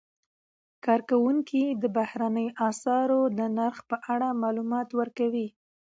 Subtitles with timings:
[0.85, 5.47] کارکوونکي د بهرنیو اسعارو د نرخ په اړه معلومات ورکوي.